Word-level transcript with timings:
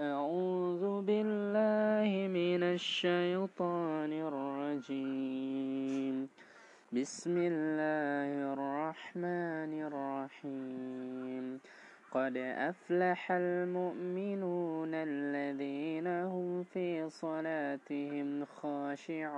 أعوذ 0.00 1.02
بالله 1.02 2.28
من 2.28 2.62
الشيطان 2.62 4.12
الرجيم. 4.12 6.28
بسم 6.92 7.36
الله 7.36 8.54
الرحمن 8.54 9.82
الرحيم. 9.88 11.60
قد 12.12 12.36
أفلح 12.36 13.32
المؤمنون 13.32 14.94
الذين 14.94 16.06
هم 16.06 16.62
في 16.62 17.10
صلاتهم 17.10 18.44
خاشعون 18.44 19.28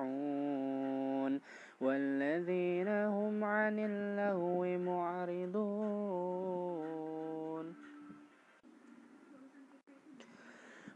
والذين 1.80 2.88
هم 2.88 3.44
عن 3.44 3.78
اللغو 3.78 4.78
معرضون. 4.78 6.30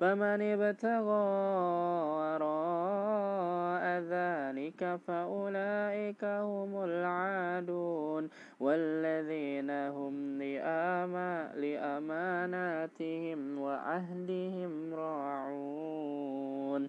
فمن 0.00 0.42
ابتغى 0.42 1.26
وراء 2.18 3.84
ذلك 4.14 5.00
فأولئك 5.06 6.24
هم 6.24 6.84
العادون 6.84 8.28
والذين 8.60 9.70
هم 9.70 10.42
لأماناتهم 11.54 13.58
وعهدهم 13.58 14.94
راعون. 14.94 16.88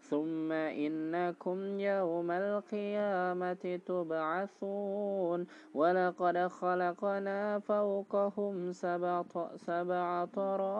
ثم 0.11 0.51
إنكم 0.51 1.79
يوم 1.79 2.31
القيامة 2.31 3.79
تبعثون 3.85 5.47
ولقد 5.73 6.37
خلقنا 6.47 7.59
فوقهم 7.59 8.71
سبع, 8.71 9.23
سبع 9.55 10.25
طرائق 10.25 10.71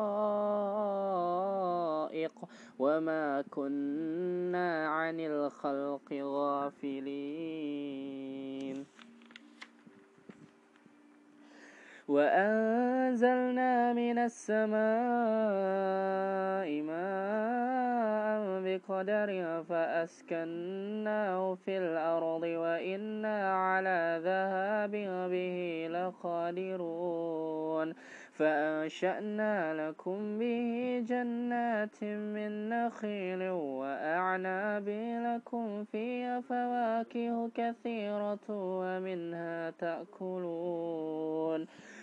وما 2.80 3.42
كنا 3.42 4.88
عن 4.88 5.20
الخلق 5.20 6.14
غافلين 6.14 7.62
وأنزلنا 12.08 13.94
من 13.94 14.18
السماء 14.18 14.82
ماء 16.82 18.51
بقدر 18.72 19.64
فأسكناه 19.70 21.56
في 21.56 21.78
الأرض 21.78 22.44
وإنا 22.44 23.54
على 23.54 24.22
ذهاب 24.24 24.92
به 25.32 25.88
لقادرون. 25.92 27.94
فأنشأنا 28.34 29.90
لكم 29.90 30.40
به 30.40 31.04
جنات 31.08 32.04
من 32.04 32.70
نخيل 32.70 33.50
وأعناب 33.50 34.90
لكم 35.26 35.84
فيها 35.84 36.42
فواكه 36.42 37.50
كثيرة 37.56 38.48
ومنها 38.50 39.70
تأكلون. 39.70 41.66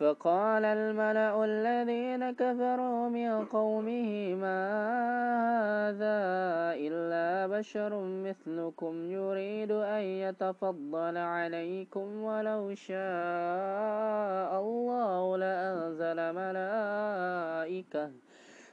فقال 0.00 0.64
الملأ 0.64 1.44
الذين 1.44 2.30
كفروا 2.30 3.08
من 3.08 3.44
قومه 3.44 4.34
ما 4.34 4.60
هذا 5.90 6.20
إلا 6.80 7.58
بشر 7.58 8.00
مثلكم 8.04 9.10
يريد 9.10 9.70
أن 9.70 10.02
يتفضل 10.02 11.16
عليكم 11.16 12.22
ولو 12.22 12.74
شاء 12.74 14.50
الله 14.60 15.36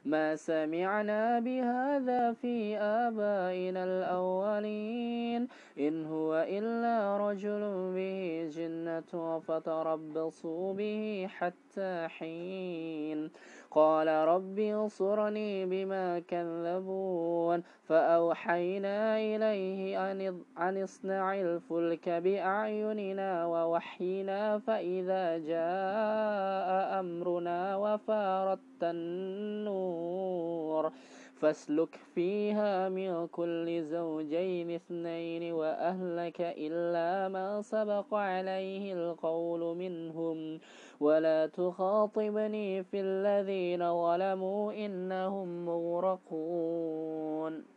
ما 0.07 0.35
سمعنا 0.35 1.39
بهذا 1.39 2.33
في 2.33 2.77
آبائنا 2.77 3.83
الأولين. 3.83 5.47
إن 5.79 6.05
هو 6.05 6.45
إلا 6.49 7.17
رجل 7.29 7.93
به 7.95 8.49
جنة 8.55 9.39
فتربصوا 9.47 10.73
به 10.73 11.27
حتى 11.29 12.07
حين. 12.07 13.29
قال 13.77 14.07
رب 14.07 14.59
انصرني 14.59 15.65
بما 15.65 16.19
كذبون 16.19 17.63
فأوحينا 17.87 19.17
إليه 19.17 20.11
أن 20.57 20.83
اصنع 20.83 21.41
الفلك 21.41 22.09
بأعيننا 22.09 23.45
ووحينا 23.45 24.59
فإذا 24.59 25.37
جاء 25.37 26.99
أمرنا 26.99 27.75
وفارت 27.75 28.83
النور 28.83 30.91
فاسلك 31.41 31.99
فيها 32.15 32.89
من 32.89 33.27
كل 33.27 33.83
زوجين 33.83 34.71
اثنين 34.71 35.53
وأهلك 35.53 36.41
إلا 36.41 37.29
ما 37.29 37.61
سبق 37.61 38.13
عليه 38.13 38.93
القول 38.93 39.77
منهم. 39.77 40.59
ولا 40.99 41.45
تخاطبني 41.45 42.83
في 42.83 43.01
الذين 43.01 43.79
ظلموا 43.79 44.85
إنهم 44.85 45.65
مغرقون. 45.65 47.76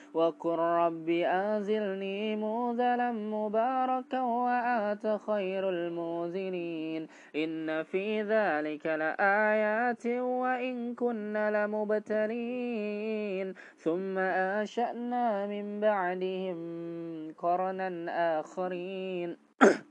وقل 0.13 0.59
رب 0.59 1.09
أنزلني 1.09 2.35
موذلا 2.35 3.11
مباركا 3.11 4.21
وآت 4.21 5.19
خير 5.27 5.69
الموزنين. 5.69 7.07
إن 7.35 7.83
في 7.83 8.21
ذلك 8.21 8.85
لآيات 8.85 10.07
وإن 10.07 10.95
كنا 10.95 11.65
لمبتلين. 11.65 13.53
ثم 13.77 14.17
أنشأنا 14.17 15.47
من 15.47 15.79
بعدهم 15.79 16.57
قرنا 17.33 18.39
آخرين. 18.39 19.37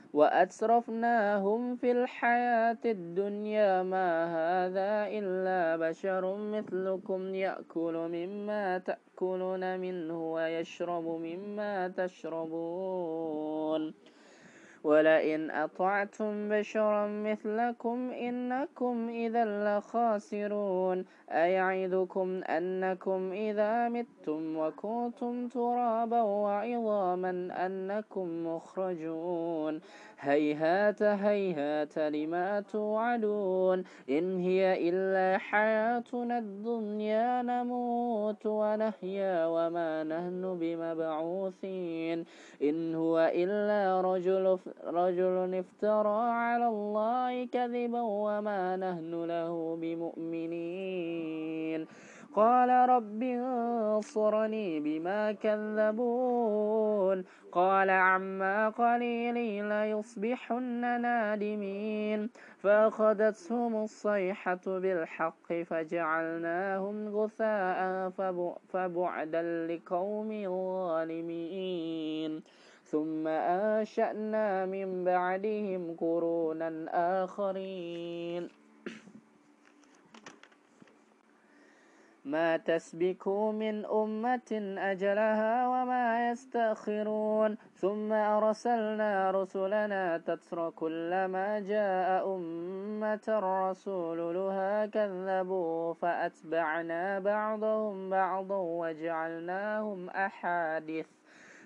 وأترفناهم 0.13 1.75
في 1.75 1.91
الحياة 1.91 2.77
الدنيا 2.85 3.83
ما 3.83 4.25
هذا 4.25 5.17
إلا 5.17 5.89
بشر 5.89 6.35
مثلكم 6.35 7.35
يأكل 7.35 7.93
مما 7.93 8.77
تأكلون 8.77 9.79
منه 9.79 10.33
ويشرب 10.33 11.03
مما 11.03 11.87
تشربون 11.87 13.93
ولئن 14.83 15.51
أطعتم 15.51 16.49
بشرا 16.49 17.07
مثلكم 17.07 18.11
إنكم 18.11 19.09
إذا 19.09 19.45
لخاسرون. 19.45 21.05
أيعدكم 21.29 22.41
أنكم 22.43 23.31
إذا 23.31 23.89
متم 23.89 24.57
وكنتم 24.57 25.47
ترابا 25.47 26.21
وعظاما 26.21 27.47
أنكم 27.65 28.47
مخرجون. 28.47 29.81
هيهات 30.23 31.03
هيهات 31.03 31.97
لما 31.97 32.59
توعدون 32.59 33.83
إن 34.09 34.39
هي 34.39 34.89
إلا 34.89 35.37
حياتنا 35.37 36.37
الدنيا 36.37 37.41
نموت 37.41 38.45
ونحيا 38.45 39.45
وما 39.45 40.03
نهن 40.03 40.57
بمبعوثين 40.61 42.25
إن 42.61 42.95
هو 42.95 43.31
إلا 43.35 44.01
رجل, 44.01 44.59
رجل 44.85 45.55
افترى 45.55 46.21
على 46.29 46.67
الله 46.67 47.45
كذبا 47.45 48.01
وما 48.01 48.77
نهن 48.77 49.25
له 49.25 49.77
بمؤمنين 49.81 51.31
قال 52.35 52.69
رب 52.69 53.23
انصرني 53.23 54.79
بما 54.79 55.31
كذبون. 55.31 57.23
قال 57.51 57.89
عما 57.89 58.69
قليل 58.69 59.65
ليصبحن 59.65 61.01
نادمين. 61.01 62.29
فأخذتهم 62.63 63.83
الصيحة 63.83 64.61
بالحق 64.65 65.53
فجعلناهم 65.53 67.15
غثاء 67.15 68.09
فبعدا 68.69 69.67
لقوم 69.67 70.29
ظالمين. 70.45 72.41
ثم 72.83 73.27
أنشأنا 73.27 74.65
من 74.65 75.03
بعدهم 75.03 75.95
قرونا 75.99 76.85
آخرين. 77.23 78.60
ما 82.25 82.57
تسبك 82.57 83.27
من 83.27 83.85
أمة 83.85 84.75
أجلها 84.77 85.67
وما 85.67 86.31
يستأخرون. 86.31 87.57
ثم 87.75 88.13
أرسلنا 88.13 89.31
رسلنا 89.31 90.17
تتر 90.17 90.69
كلما 90.69 91.59
جاء 91.59 92.35
أمة 92.35 93.27
رسول 93.27 94.35
لها 94.35 94.85
كذبوا 94.85 95.93
فأتبعنا 95.93 97.19
بعضهم 97.19 98.09
بعضا 98.09 98.57
وجعلناهم 98.57 100.09
أحاديث. 100.09 101.07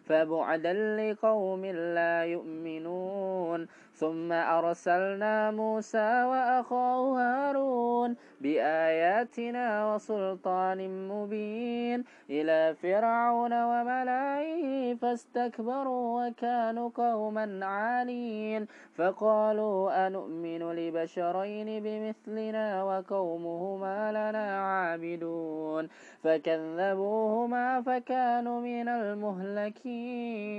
فبعدا 0.06 0.74
لقوم 0.74 1.66
لا 1.66 2.26
يؤمنون. 2.26 3.68
ثم 3.96 4.32
أرسلنا 4.32 5.52
موسى 5.52 6.24
وأخاه 6.24 7.02
هارون 7.20 8.16
بآياتنا 8.42 9.96
وسلطان 9.96 11.08
مبين 11.08 12.04
إلى 12.30 12.76
فرعون 12.82 13.54
وملائه 13.54 14.94
فاستكبروا 14.96 16.28
وكانوا 16.28 16.90
قوما 16.96 17.66
عالين 17.66 18.68
فقالوا 18.96 20.08
أنؤمن 20.08 20.72
لبشرين 20.72 21.84
بمثلنا 21.84 22.84
وقومهما 22.84 24.12
لنا 24.12 24.62
عابدون 24.62 25.88
فكذبوهما 26.24 27.82
فكانوا 27.82 28.62
من 28.62 28.88
المهلكين 28.88 30.56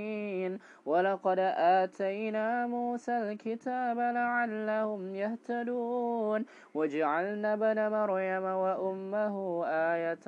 ولقد 0.87 1.39
آتينا 1.57 2.67
موسى 2.67 3.17
الكتاب 3.17 3.97
لعلهم 3.97 5.15
يهتدون 5.15 6.45
وجعلنا 6.73 7.53
ابن 7.53 7.91
مريم 7.91 8.43
وأمه 8.43 9.65
آية 9.65 10.27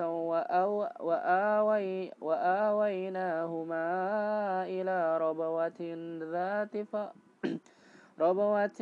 وآوي 1.00 2.12
وآويناهما 2.20 3.84
إلى 4.66 5.18
ربوة 5.18 5.80
ذات 6.32 6.76
ف 6.76 6.96
ربوة 8.20 8.80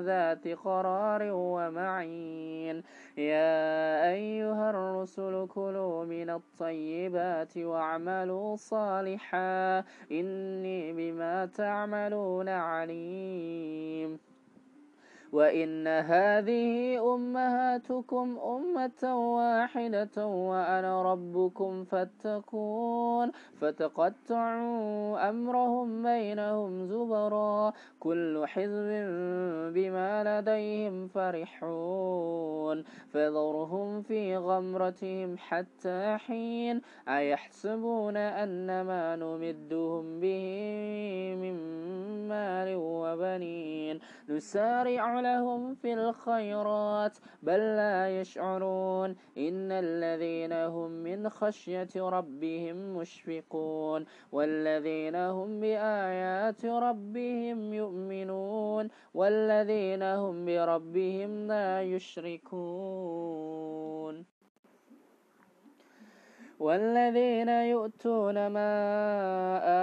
ذات 0.00 0.48
قرار 0.48 1.22
ومعين. 1.32 2.82
يا 3.16 4.10
أيها 4.12 4.70
الرسل 4.70 5.46
كلوا 5.46 6.04
من 6.04 6.30
الطيبات 6.30 7.56
واعملوا 7.58 8.56
صالحا. 8.56 9.84
إني 10.12 10.92
بما 10.92 11.46
تعملون 11.46 12.48
عليم. 12.48 14.27
وإن 15.32 15.86
هذه 15.86 16.98
أمهاتكم 17.14 18.38
أمة 18.38 19.34
واحدة 19.36 20.26
وأنا 20.26 21.02
ربكم 21.02 21.84
فاتقون 21.84 23.32
فتقطعوا 23.60 25.28
أمرهم 25.28 26.02
بينهم 26.02 26.86
زبرا 26.86 27.72
كل 28.00 28.44
حزب 28.46 28.88
بما 29.74 30.40
لديهم 30.40 31.08
فرحون. 31.08 32.84
فذرهم 33.12 34.02
في 34.02 34.36
غمرتهم 34.36 35.36
حتى 35.38 36.16
حين 36.26 36.80
أيحسبون 37.08 38.16
أن 38.16 38.80
ما 38.80 39.16
نمدهم 39.16 40.20
به 40.20 40.44
من 41.42 41.56
مال 42.28 42.74
وبنين. 42.76 44.00
نسارع 44.28 45.17
لهم 45.22 45.74
في 45.74 45.94
الخيرات 45.94 47.18
بل 47.42 47.58
لا 47.58 48.20
يشعرون. 48.20 49.16
إن 49.38 49.72
الذين 49.72 50.52
هم 50.52 50.90
من 50.90 51.28
خشية 51.28 51.88
ربهم 51.96 52.76
مشفقون 52.96 54.04
والذين 54.32 55.16
هم 55.16 55.60
بآيات 55.60 56.64
ربهم 56.64 57.74
يؤمنون 57.74 58.88
والذين 59.14 60.02
هم 60.02 60.44
بربهم 60.44 61.46
لا 61.46 61.82
يشركون. 61.82 63.58
والذين 66.58 67.48
يؤتون 67.48 68.46
ما 68.46 68.70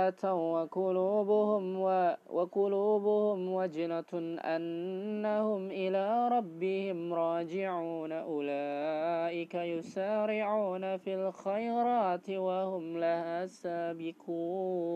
آتوا 0.08 0.62
وقلوبهم 0.62 1.82
وقلوبهم 2.30 3.54
وجنة 3.54 4.40
أنهم 4.56 5.72
إلى 5.72 6.28
ربهم 6.28 7.14
راجعون. 7.14 8.12
أولئك 8.12 9.56
يسارعون 9.56 10.98
في 10.98 11.16
الخيرات 11.16 12.30
وهم 12.30 12.98
لها 12.98 13.46
سابقون. 13.46 14.96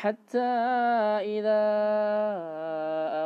حتى 0.00 0.52
إذا 1.38 1.64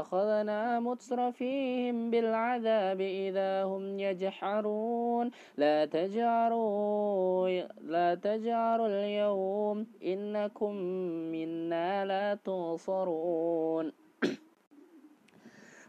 أخذنا 0.01 0.81
مترفيهم 0.81 2.11
بالعذاب 2.11 3.01
إذا 3.01 3.65
هم 3.65 3.99
يجحرون. 3.99 5.31
لا 5.57 5.85
تجعروا 5.85 7.49
لا 7.81 8.15
تجعروا 8.15 8.87
اليوم 8.87 9.87
إنكم 10.05 10.75
منا 11.33 12.05
لا 12.05 12.35
تنصرون. 12.35 14.08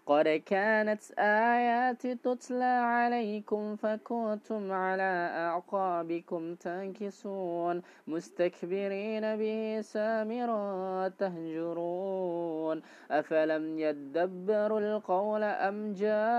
قد 0.10 0.28
كانت 0.46 1.01
آياتي 1.20 2.16
تتلى 2.16 2.63
عليكم 2.63 3.75
فكنتم 3.75 4.72
على 4.72 5.32
أعقابكم 5.38 6.56
تنكسون 6.56 7.82
مستكبرين 8.08 9.36
به 9.38 9.82
سامرا 9.82 11.08
تهجرون 11.08 12.82
أفلم 13.12 13.80
يدبروا 13.80 14.80
القول 14.80 15.44
أم 15.44 15.94
جاءهم 15.94 16.30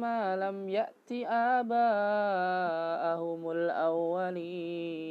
ما 0.00 0.36
لم 0.36 0.68
يأت 0.68 1.12
آباءهم 1.56 3.50
الأولين 3.50 5.10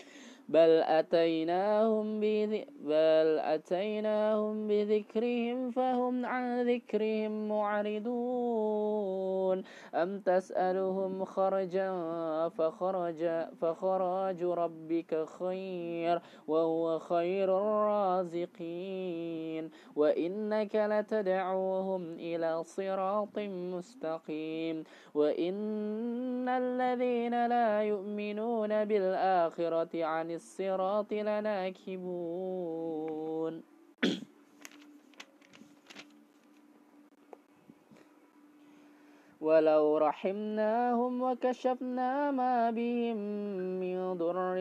بل 0.49 0.69
أتيناهم 0.69 2.19
بل 2.19 3.39
أتيناهم 3.39 4.67
بذكرهم 4.67 5.71
فهم 5.71 6.25
عن 6.25 6.67
ذكرهم 6.67 7.47
معرضون 7.49 9.11
أم 9.95 10.19
تسألهم 10.19 11.25
خرجا 11.25 11.91
فخرج 12.49 13.45
فخراج 13.61 14.43
ربك 14.43 15.25
خير 15.39 16.21
وهو 16.47 16.99
خير 16.99 17.57
الرازقين 17.57 18.91
وإنك 19.95 20.75
لتدعوهم 20.75 22.13
إلى 22.13 22.63
صراط 22.63 23.39
مستقيم 23.39 24.83
وإن 25.13 26.49
الذين 26.49 27.47
لا 27.47 27.83
يؤمنون 27.83 28.85
بالآخرة 28.85 30.05
عن 30.05 30.31
الصراط 30.41 31.13
لناكبون. 31.13 32.03
ولو 39.41 39.97
رحمناهم 39.97 41.21
وكشفنا 41.21 42.31
ما 42.31 42.71
بهم 42.71 43.17
من 43.81 44.13
ضر 44.17 44.55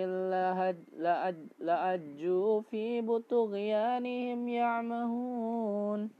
لأجوا 1.59 2.61
في 2.61 3.01
بطغيانهم 3.01 4.49
يعمهون. 4.49 6.20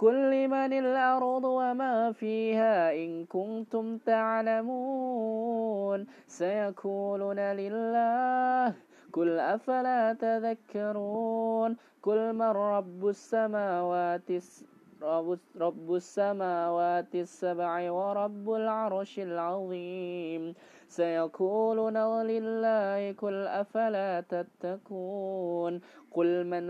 كل 0.00 0.48
من 0.48 0.72
الأرض 0.72 1.44
وما 1.44 2.12
فيها 2.12 2.96
إن 2.96 3.28
كنتم 3.28 3.98
تعلمون. 3.98 6.06
سيقولون 6.26 7.40
لله 7.40 8.74
قل 9.12 9.38
أفلا 9.38 10.12
تذكرون؟ 10.12 11.76
قل 12.02 12.32
من 12.32 12.50
رب 12.56 13.08
السماوات 13.08 14.30
رب 15.60 15.94
السماوات 15.94 17.14
السبع 17.14 17.90
ورب 17.90 18.52
العرش 18.52 19.18
العظيم. 19.18 20.54
سيقولون 20.90 21.96
لله 22.22 23.12
قل 23.12 23.46
أفلا 23.46 24.20
تتقون 24.20 25.80
قل 26.10 26.46
من 26.46 26.66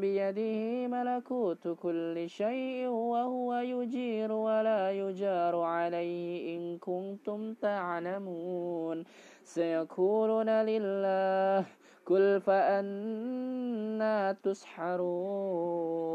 بيده 0.00 0.88
ملكوت 0.88 1.68
كل 1.68 2.28
شيء 2.28 2.86
وهو 2.88 3.54
يجير 3.54 4.32
ولا 4.32 4.90
يجار 4.90 5.60
عليه 5.60 6.56
إن 6.56 6.78
كنتم 6.78 7.54
تعلمون 7.54 9.04
سيقولون 9.44 10.50
لله 10.50 11.66
قل 12.06 12.40
فأنا 12.40 14.32
تسحرون 14.42 16.14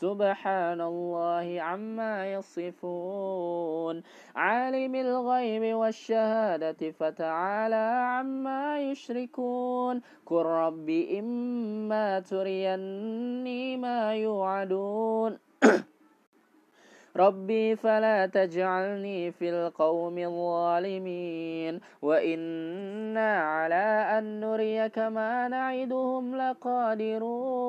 سبحان 0.00 0.80
الله 0.80 1.60
عما 1.60 2.32
يصفون. 2.32 4.02
عالم 4.36 4.94
الغيب 4.94 5.74
والشهادة 5.76 6.90
فتعالى 6.90 7.86
عما 8.16 8.80
يشركون. 8.80 10.00
قل 10.26 10.42
رب 10.42 10.88
إما 10.90 12.20
تريني 12.20 13.76
ما 13.76 14.14
يوعدون. 14.14 15.38
ربي 17.16 17.76
فلا 17.76 18.26
تجعلني 18.26 19.30
في 19.32 19.50
القوم 19.50 20.18
الظالمين. 20.18 21.80
وإنا 22.02 23.32
على 23.36 24.18
أن 24.18 24.40
نريك 24.40 24.98
ما 24.98 25.48
نعدهم 25.48 26.36
لقادرون. 26.36 27.60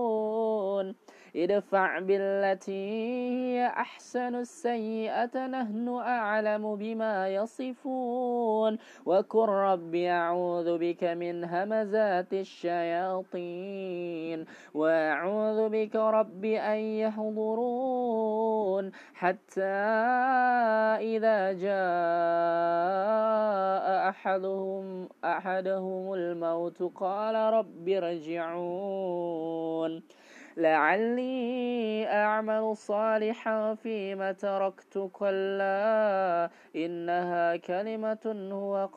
ادفع 1.36 2.00
بالتي 2.00 2.72
هي 2.72 3.68
أحسن 3.68 4.36
السيئة 4.36 5.48
نحن 5.48 5.88
أعلم 5.88 6.76
بما 6.76 7.30
يصفون. 7.30 8.78
وكن 9.06 9.46
رب 9.46 9.96
أعوذ 9.96 10.78
بك 10.78 11.04
من 11.04 11.44
همزات 11.44 12.34
الشياطين. 12.34 14.46
وأعوذ 14.74 15.70
بك 15.70 15.96
رب 15.96 16.46
أن 16.46 16.78
يحضرون. 16.78 18.92
حتى 19.14 19.62
إذا 21.00 21.54
جاء 21.54 21.72
أحدهم 24.10 25.10
أحدهم 25.26 26.14
الموت 26.14 26.84
قال 26.84 27.36
رب 27.36 27.90
ارجعون. 27.90 28.62
لعلي 30.58 32.08
أعمل 32.08 32.78
صالحا 32.78 33.76
فيما 33.76 34.32
تركت 34.32 35.10
كلا 35.14 36.50
إنها 36.76 37.56
كلمة 37.56 38.50
هو 38.52 38.90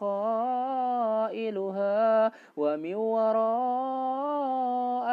قائلها 1.26 2.32
ومن 2.56 2.94
وراء 2.94 4.54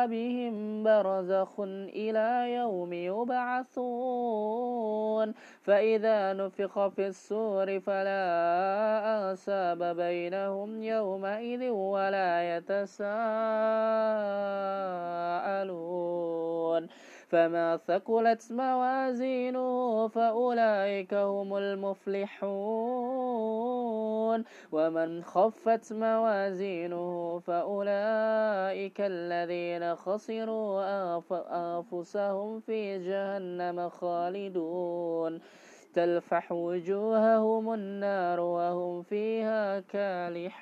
بهم 0.07 0.83
برزخ 0.83 1.59
إلى 1.95 2.53
يوم 2.53 2.93
يبعثون. 2.93 4.51
فإذا 5.61 6.33
نفخ 6.33 6.87
في 6.87 7.07
السور 7.07 7.79
فلا 7.79 8.21
أنساب 9.31 9.83
بينهم 9.95 10.83
يومئذ 10.83 11.69
ولا 11.69 12.57
يتساءلون. 12.57 13.01
فما 17.27 17.77
ثقلت 17.87 18.51
موازينه 18.51 20.07
فأولئك 20.07 21.13
هم 21.13 21.57
المفلحون. 21.57 22.41
ومن 24.71 25.23
خفت 25.23 25.93
موازينه 25.93 27.39
فأولئك 27.39 29.01
الذين 29.01 29.95
خسروا 29.95 30.83
أنفسهم 31.51 32.59
في 32.59 32.99
جهنم 32.99 33.89
خالدون. 33.89 35.39
تلفح 35.93 36.51
وجوههم 36.51 37.73
النار 37.73 38.39
وهم 38.39 39.01
فيها 39.03 39.79
كالحون. 39.79 40.61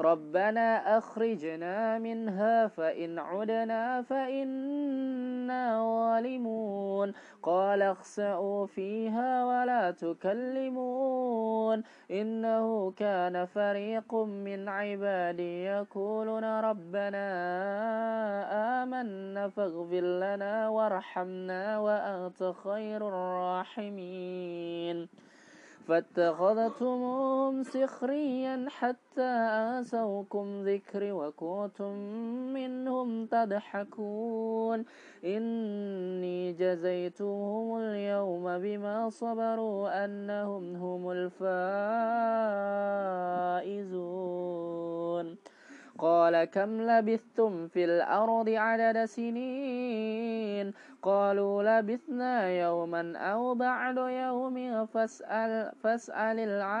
ربنا 0.00 0.98
أخرجنا 0.98 1.98
منها 1.98 2.66
فإن 2.66 3.18
عدنا 3.18 4.02
فإنا 4.02 5.82
ظالمون. 5.82 7.12
قال 7.42 7.82
اخسأوا 7.82 8.66
فيها 8.66 9.44
ولا 9.44 9.90
تكلمون. 9.90 11.82
إنه 12.10 12.90
كان 12.90 13.46
فريق 13.46 14.14
من 14.14 14.68
عبادي 14.68 15.64
يقولون 15.64 16.44
ربنا 16.44 17.26
آمنا 18.82 19.48
فاغفر 19.48 20.00
لنا 20.00 20.68
وارحمنا 20.68 21.78
وأنت 21.78 22.52
خير 22.64 23.08
الراحمين. 23.08 25.08
فاتخذتموهم 25.90 27.62
سخريا 27.62 28.66
حتى 28.68 29.30
آسوكم 29.80 30.62
ذكري 30.64 31.12
وكنتم 31.12 31.94
منهم 32.54 33.26
تضحكون. 33.26 34.84
إني 35.24 36.52
جزيتهم 36.52 37.78
اليوم 37.78 38.58
بما 38.58 39.10
صبروا 39.10 40.04
أنهم 40.04 40.76
هم 40.76 41.10
الفائزون. 41.10 42.00
قال 46.00 46.44
كم 46.44 46.80
لبثتم 46.82 47.68
في 47.68 47.84
الأرض 47.84 48.48
عدد 48.48 49.04
سنين؟ 49.04 50.72
قالوا 51.02 51.62
لبثنا 51.62 52.48
يوما 52.48 53.16
أو 53.18 53.54
بعد 53.54 53.96
يوم 53.96 54.86
فاسأل, 54.86 55.72
فاسأل 55.82 56.38
العادين. 56.38 56.80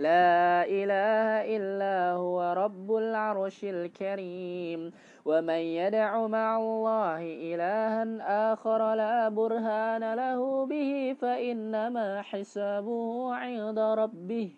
لا 0.00 0.64
إله 0.64 1.44
إلا 1.56 2.12
هو 2.16 2.52
رب 2.56 2.96
العرش 2.96 3.64
الكريم. 3.64 4.92
ومن 5.24 5.54
يدع 5.54 6.26
مع 6.26 6.58
الله 6.58 7.20
إلها 7.20 8.06
آخر 8.52 8.94
لا 8.94 9.28
برهان 9.28 10.14
له 10.14 10.66
به 10.66 11.16
فإنما 11.20 12.22
حسابه 12.22 13.34
عند 13.34 13.78
ربه. 13.78 14.50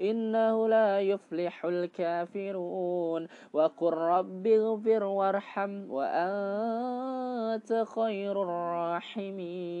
إنه 0.00 0.68
لا 0.68 1.00
يفلح 1.00 1.64
الكافرون. 1.64 3.26
وقل 3.52 3.92
رب 3.92 4.46
اغفر 4.46 5.04
وارحم 5.04 5.90
وأنت 5.90 7.84
خير 7.96 8.42
الراحمين. 8.42 9.80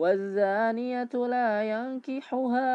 والزانية 0.00 1.12
لا 1.12 1.62
ينكحها 1.62 2.72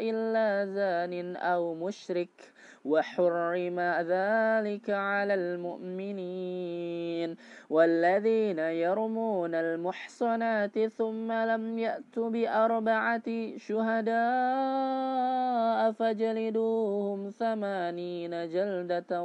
إلا 0.00 0.72
زان 0.72 1.36
أو 1.36 1.74
مشرك 1.74 2.52
وحرم 2.84 3.80
ذلك 3.80 4.90
على 4.90 5.34
المؤمنين 5.34 7.36
والذين 7.70 8.58
يرمون 8.58 9.54
المحصنات 9.54 10.78
ثم 10.88 11.32
لم 11.32 11.78
يأتوا 11.78 12.30
بأربعة 12.30 13.56
شهداء 13.56 14.20
فجلدوهم 15.92 17.30
ثمانين 17.30 18.48
جلدة 18.48 19.22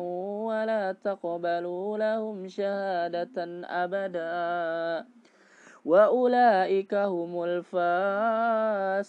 ولا 0.47 0.91
تقبلوا 0.91 1.97
لهم 1.97 2.47
شهادة 2.47 3.65
أبدا. 3.83 5.05
وأولئك 5.85 6.93
هم 6.93 7.43
الفاسقون. 7.43 9.05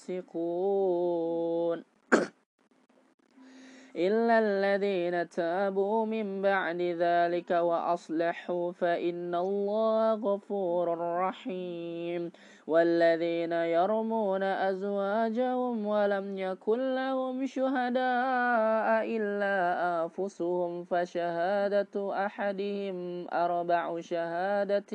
إلا 4.06 4.38
الذين 4.38 5.28
تابوا 5.28 6.06
من 6.06 6.42
بعد 6.42 6.80
ذلك 6.80 7.50
وأصلحوا 7.50 8.72
فإن 8.72 9.34
الله 9.34 10.14
غفور 10.14 10.98
رحيم. 10.98 12.32
والذين 12.66 13.52
يرمون 13.52 14.42
أزواجهم 14.42 15.86
ولم 15.86 16.38
يكن 16.38 16.94
لهم 16.94 17.46
شهداء 17.46 19.06
إلا 19.16 19.56
أنفسهم 20.02 20.84
فشهادة 20.84 22.24
أحدهم 22.26 23.26
أربع 23.32 24.00
شهادة 24.00 24.92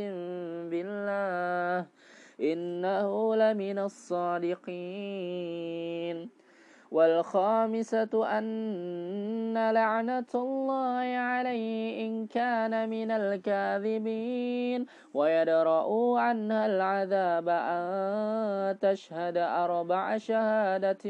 بالله 0.70 1.86
إنه 2.42 3.36
لمن 3.36 3.80
الصادقين. 3.80 4.62
والخامسة 6.92 8.38
أن 8.38 9.72
لعنة 9.72 10.32
الله 10.36 11.18
عليه 11.18 12.08
إن 12.08 12.28
كان 12.28 12.90
من 12.90 13.12
الكاذبين 13.12 14.86
ويدرأوا 15.14 16.20
عنها 16.20 16.66
العذاب 16.66 17.50
أن 17.50 18.80
تشهد 18.80 19.38
أربع 19.38 20.18
شهادة 20.18 21.04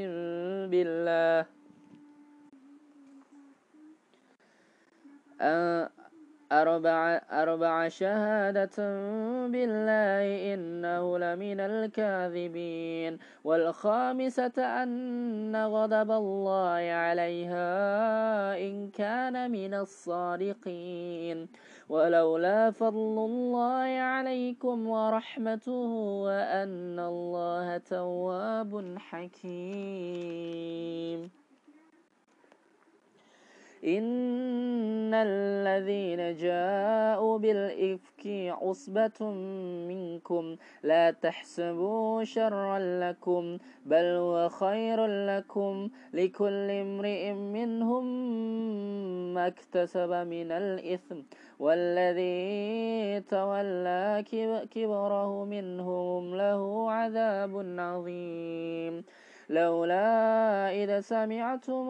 بالله. 0.72 1.46
أربع, 6.52 7.22
أربع 7.32 7.88
شهادة 7.88 8.78
بالله 9.48 10.54
إنه 10.54 11.18
لمن 11.18 11.60
الكاذبين 11.60 13.18
والخامسة 13.44 14.84
أن 14.84 15.56
غضب 15.56 16.12
الله 16.12 16.92
عليها 16.92 17.72
إن 18.58 18.90
كان 18.90 19.52
من 19.52 19.74
الصادقين. 19.74 21.48
ولولا 21.90 22.72
فضل 22.72 23.26
الله 23.26 24.00
عليكم 24.00 24.88
ورحمته 24.88 25.88
وأن 26.28 27.00
الله 27.00 27.78
تواب 27.78 28.96
حكيم. 28.98 30.52
إن 33.84 34.41
الذين 35.14 36.36
جاءوا 36.36 37.38
بالإفك 37.38 38.28
عصبة 38.62 39.30
منكم 39.88 40.56
لا 40.84 41.12
تحسبوا 41.12 42.24
شرا 42.24 42.80
لكم 42.80 43.58
بل 43.86 44.06
هو 44.06 44.50
خير 44.50 45.06
لكم 45.06 45.90
لكل 46.14 46.72
امرئ 46.72 47.34
منهم 47.34 48.06
ما 49.34 49.48
اكتسب 49.48 50.10
من 50.10 50.52
الإثم 50.52 51.20
والذي 51.60 53.22
تولى 53.30 54.24
كبره 54.72 55.46
منهم 55.46 56.36
له 56.36 56.92
عذاب 56.92 57.54
عظيم 57.80 59.04
لولا 59.52 60.72
إذا 60.72 61.02
سمعتم 61.02 61.86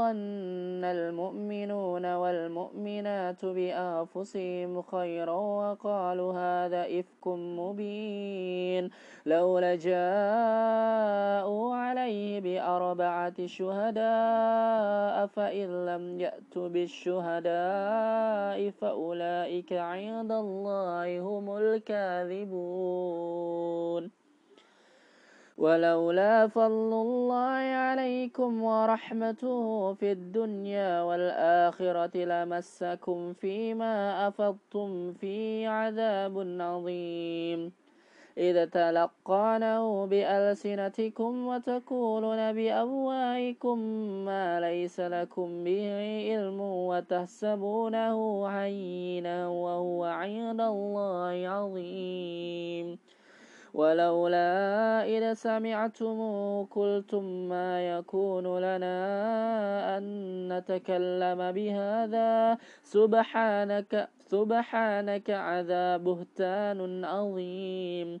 ظن 0.00 0.84
المؤمنون 0.84 2.14
والمؤمنات 2.14 3.44
بأنفسهم 3.44 4.82
خيرا 4.82 5.32
وقالوا 5.32 6.32
هذا 6.32 7.00
إفك 7.00 7.26
مبين. 7.26 8.90
لولا 9.26 9.74
جاءوا 9.74 11.76
عليه 11.76 12.40
بأربعة 12.40 13.46
شهداء 13.46 15.26
فإن 15.26 15.86
لم 15.86 16.20
يأتوا 16.20 16.68
بالشهداء 16.68 18.70
فأولئك 18.70 19.72
عند 19.72 20.32
الله 20.32 21.20
هم 21.20 21.56
الكاذبون. 21.56 22.50
ولولا 25.60 26.48
فضل 26.48 26.92
الله 26.92 27.62
عليكم 27.84 28.62
ورحمته 28.62 29.94
في 29.94 30.12
الدنيا 30.12 31.02
والآخرة 31.02 32.16
لمسكم 32.16 33.32
فيما 33.32 34.28
أفضتم 34.28 35.12
فيه 35.12 35.68
عذاب 35.68 36.56
عظيم. 36.60 37.72
إذا 38.38 38.64
تلقانه 38.64 40.06
بألسنتكم 40.06 41.46
وتقولون 41.46 42.52
بأفواهكم 42.52 43.78
ما 44.24 44.60
ليس 44.60 45.00
لكم 45.00 45.64
به 45.64 45.82
علم 46.00 46.60
وتحسبونه 46.60 48.46
هينا 48.48 49.48
وهو 49.48 50.04
عند 50.04 50.60
الله 50.60 51.48
عظيم. 51.48 52.98
ولولا 53.74 55.04
إذا 55.04 55.34
سمعتم 55.34 56.18
قلتم 56.64 57.24
ما 57.48 57.98
يكون 57.98 58.58
لنا 58.58 58.96
أن 59.98 60.04
نتكلم 60.52 61.52
بهذا 61.52 62.58
سبحانك 62.82 64.08
سبحانك 64.30 65.30
عذاب 65.30 66.04
بهتان 66.04 67.04
عظيم. 67.04 68.20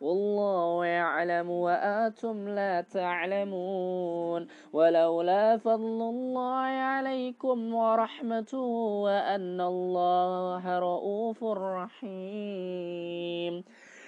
والله 0.00 0.86
يعلم 0.86 1.50
وأنتم 1.50 2.48
لا 2.48 2.80
تعلمون. 2.80 4.46
ولولا 4.72 5.56
فضل 5.56 6.02
الله 6.02 6.66
عليكم 6.66 7.74
ورحمته 7.74 8.58
وأن 9.02 9.60
الله 9.60 10.78
رؤوف 10.78 11.44
رحيم. 11.44 13.64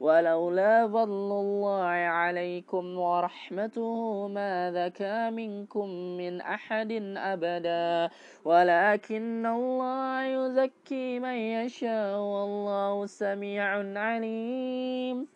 ولولا 0.00 0.88
فضل 0.88 1.30
الله 1.32 1.90
عليكم 2.22 2.98
ورحمته 2.98 4.28
ما 4.28 4.72
ذكى 4.74 5.30
منكم 5.30 5.88
من 5.90 6.40
أحد 6.40 6.92
أبدا. 7.16 8.14
ولكن 8.44 9.46
الله 9.46 10.22
يزكي 10.22 11.18
من 11.18 11.34
يشاء 11.34 12.18
والله 12.18 13.06
سميع 13.06 13.98
عليم. 13.98 15.26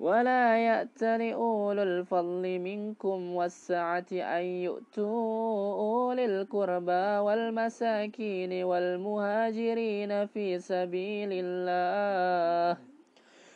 ولا 0.00 0.58
يأت 0.58 1.02
لأولو 1.02 1.82
الفضل 1.82 2.58
منكم 2.58 3.34
والسعة 3.34 4.06
أن 4.12 4.44
يؤتوا 4.44 5.74
أولي 5.80 6.24
القربى 6.24 7.06
والمساكين 7.24 8.64
والمهاجرين 8.64 10.26
في 10.26 10.58
سبيل 10.58 11.30
الله. 11.32 12.93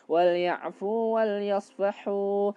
وليعفوا 0.08 1.20
وليصفحوا. 1.20 2.52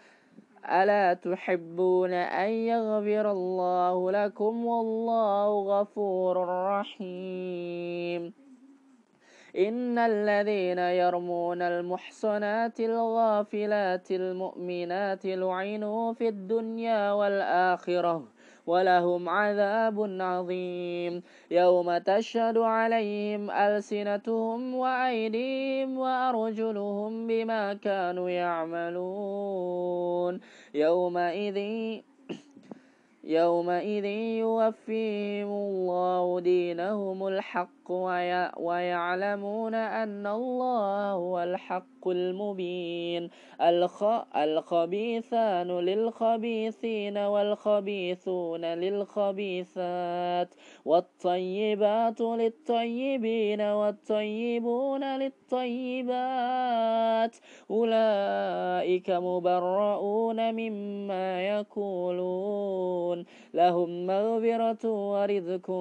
ألا 0.65 1.13
تحبون 1.13 2.13
أن 2.13 2.49
يغفر 2.49 3.31
الله 3.31 4.11
لكم 4.11 4.65
والله 4.65 5.81
غفور 5.81 6.47
رحيم. 6.67 8.33
إن 9.57 9.97
الذين 9.97 10.79
يرمون 10.79 11.61
المحصنات 11.61 12.79
الغافلات 12.79 14.11
المؤمنات 14.11 15.25
لعنوا 15.25 16.13
في 16.13 16.27
الدنيا 16.27 17.11
والآخرة. 17.11 18.23
ولهم 18.67 19.29
عذاب 19.29 20.21
عظيم. 20.21 21.23
يوم 21.51 21.97
تشهد 21.97 22.57
عليهم 22.57 23.51
ألسنتهم 23.51 24.75
وأيديهم 24.75 25.97
وأرجلهم 25.97 27.27
بما 27.27 27.73
كانوا 27.73 28.29
يعملون. 28.29 30.39
يومئذ 30.73 31.57
يومئذ 33.23 34.05
يوفيهم 34.41 35.51
الله 35.51 36.39
دينهم 36.39 37.27
الحق 37.27 37.80
ويعلمون 38.57 39.73
أن 39.75 40.27
الله 40.27 41.11
هو 41.11 41.43
الحق 41.43 42.07
المبين. 42.07 43.29
الخبيثان 44.35 45.79
للخبيثين 45.79 47.17
والخبيثون 47.17 48.65
للخبيثات. 48.65 50.49
والطيبات 50.85 52.21
للطيبين 52.21 53.61
والطيبون 53.61 55.03
للطيبات. 55.03 56.11
أولئك 57.71 59.09
مبرؤون 59.09 60.51
مما 60.55 61.41
يقولون. 61.47 63.25
لهم 63.53 64.07
مغفرة 64.07 64.91
ورزق 64.91 65.71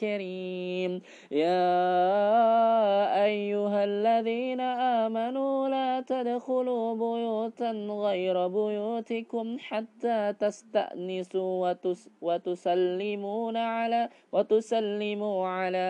كريم. 0.00 1.00
يا 1.46 3.24
أيها 3.24 3.84
الذين 3.84 4.60
آمنوا 4.60 5.68
لا 5.68 6.00
تدخلوا 6.00 6.94
بيوتا 6.94 7.70
غير 8.06 8.48
بيوتكم 8.48 9.56
حتى 9.60 10.32
تستأنسوا 10.40 11.74
وتسلمون 12.20 13.56
على 13.56 14.08
وتسلموا 14.32 15.46
على 15.48 15.86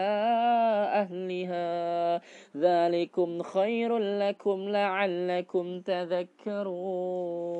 أهلها 1.02 2.20
ذلكم 2.56 3.42
خير 3.42 3.98
لكم 3.98 4.68
لعلكم 4.68 5.80
تذكرون 5.80 7.56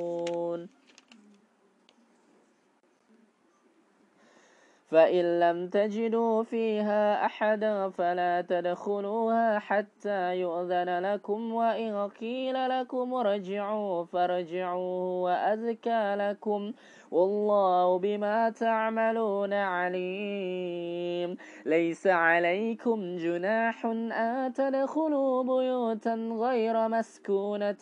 فإن 4.87 5.39
لم 5.39 5.67
تجدوا 5.69 6.43
فيها 6.43 7.25
أحدا 7.25 7.89
فلا 7.89 8.41
تدخلوها 8.41 9.59
حتى 9.59 10.35
يؤذن 10.39 10.99
لكم 10.99 11.53
وإن 11.53 12.09
قيل 12.09 12.69
لكم 12.69 13.13
ارجعوا 13.13 14.05
فارجعوا 14.05 15.23
وأزكى 15.23 16.15
لكم 16.15 16.71
والله 17.11 17.99
بما 17.99 18.49
تعملون 18.49 19.53
عليم. 19.53 21.37
ليس 21.65 22.07
عليكم 22.07 23.17
جناح 23.17 23.85
أن 23.85 24.53
تدخلوا 24.53 25.43
بيوتا 25.43 26.13
غير 26.39 26.87
مسكونة 26.87 27.73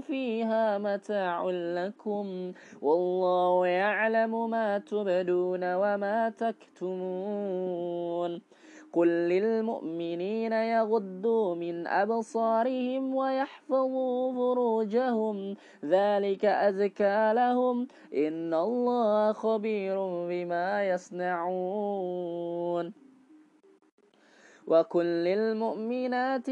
فيها 0.00 0.78
متاع 0.78 1.50
لكم. 1.50 2.52
والله 2.82 3.66
يعلم 3.66 4.50
ما 4.50 4.78
تبدون 4.78 5.74
وما 5.74 6.28
تكتمون. 6.38 7.80
قل 8.92 9.08
للمؤمنين 9.08 10.52
يغضوا 10.52 11.54
من 11.54 11.86
أبصارهم 11.86 13.14
ويحفظوا 13.14 14.32
فروجهم. 14.32 15.56
ذلك 15.84 16.44
أزكى 16.44 17.32
لهم. 17.34 17.88
إن 18.14 18.54
الله 18.54 19.32
خبير 19.32 19.96
بما 20.28 20.88
يصنعون. 20.90 22.30
وكل 24.66 25.26
المؤمنات 25.26 26.48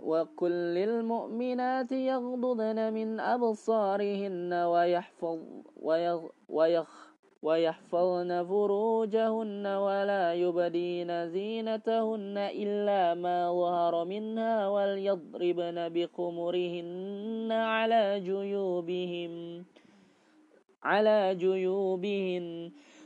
وكل 0.00 0.78
المؤمنات 0.78 1.92
يغضضن 1.92 2.92
من 2.92 3.20
أبصارهن 3.20 4.52
ويحفظ 4.52 5.38
ويغ 5.82 6.20
ويخ 6.48 7.11
ويحفظن 7.42 8.44
فروجهن 8.44 9.66
ولا 9.66 10.34
يبدين 10.34 11.28
زينتهن 11.28 12.36
إلا 12.38 13.14
ما 13.14 13.52
ظهر 13.52 14.04
منها 14.04 14.68
وليضربن 14.68 15.88
بخمرهن 15.88 17.48
على 17.52 18.20
جيوبهم 18.20 19.64
على 20.82 21.34
جيوبهن. 21.34 22.72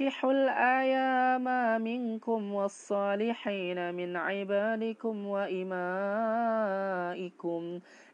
وأنكحوا 0.00 0.32
الأيام 0.32 1.44
منكم 1.82 2.54
والصالحين 2.54 3.94
من 3.94 4.16
عبادكم 4.16 5.26
وإمائكم 5.26 5.72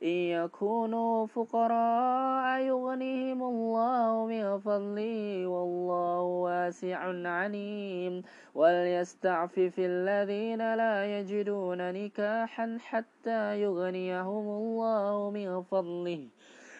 إن 0.03 0.09
يكونوا 0.09 1.27
فقراء 1.27 2.61
يغنيهم 2.61 3.43
الله 3.43 4.27
من 4.27 4.59
فضله 4.59 5.47
والله 5.47 6.21
واسع 6.21 7.29
عليم 7.29 8.23
وليستعفف 8.55 9.75
الذين 9.79 10.75
لا 10.75 11.19
يجدون 11.19 11.93
نكاحا 11.93 12.79
حتى 12.81 13.61
يغنيهم 13.62 14.49
الله 14.49 15.31
من 15.31 15.62
فضله 15.62 16.29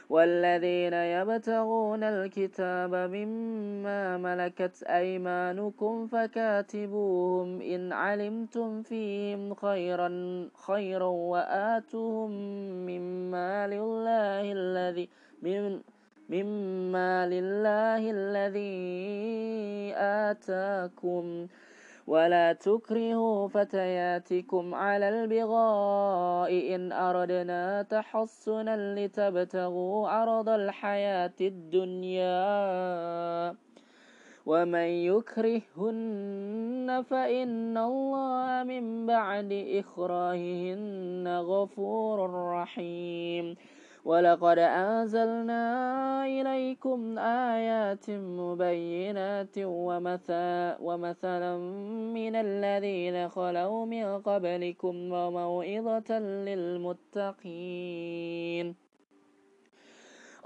والذين 0.09 0.92
يبتغون 0.92 2.03
الكتاب 2.05 2.94
مما 2.94 4.16
ملكت 4.16 4.83
أيمانكم 4.83 6.07
فكاتبوهم 6.07 7.61
إن 7.61 7.92
علمتم 7.92 8.83
فيهم 8.83 9.55
خيرا 9.55 10.11
خيرا 10.66 11.07
وآتوهم 11.07 12.31
مما 12.87 13.66
لله 13.66 14.53
الذي 14.53 15.09
من 15.42 15.81
مما 16.29 17.27
لله 17.27 18.11
الذي 18.11 19.94
آتاكم. 19.97 21.47
ولا 22.09 22.53
تكرهوا 22.53 23.49
فتياتكم 23.49 24.75
على 24.75 25.09
البغاء 25.09 26.75
إن 26.75 26.92
أردنا 26.92 27.83
تحصنا 27.83 28.94
لتبتغوا 28.94 30.09
عرض 30.09 30.49
الحياة 30.49 31.38
الدنيا 31.40 32.38
ومن 34.47 34.88
يكرهن 35.12 37.05
فإن 37.11 37.79
الله 37.79 38.64
من 38.64 39.07
بعد 39.07 39.53
إخراههن 39.53 41.29
غفور 41.29 42.31
رحيم 42.53 43.57
ولقد 44.09 44.59
أنزلنا 44.59 45.62
إليكم 46.27 47.18
آيات 47.18 48.11
مبينات 48.11 49.59
ومثلا 50.81 51.57
من 52.16 52.35
الذين 52.37 53.29
خلوا 53.29 53.87
من 53.87 54.23
قبلكم 54.23 55.12
وموعظة 55.12 56.18
للمتقين. 56.49 57.47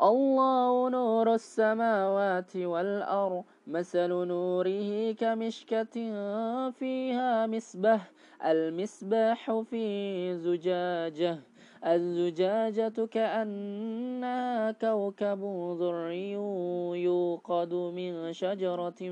الله 0.03 0.90
نور 0.90 1.35
السماوات 1.35 2.57
والأرض 2.57 3.44
مثل 3.66 4.11
نوره 4.11 5.12
كمشكة 5.12 5.94
فيها 6.70 7.46
مصباح 7.46 8.11
المصباح 8.44 9.61
في 9.70 9.85
زجاجة. 10.35 11.52
الزجاجة 11.87 13.07
كأنها 13.07 14.71
كوكب 14.73 15.40
ذري 15.81 16.31
يوقد 17.03 17.75
من 17.75 18.33
شجرة 18.33 19.03